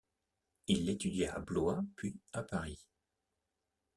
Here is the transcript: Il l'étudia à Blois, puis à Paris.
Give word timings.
Il 0.65 0.85
l'étudia 0.87 1.35
à 1.35 1.39
Blois, 1.41 1.83
puis 1.95 2.17
à 2.33 2.41
Paris. 2.41 2.87